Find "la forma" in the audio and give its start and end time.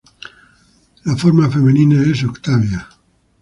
1.03-1.47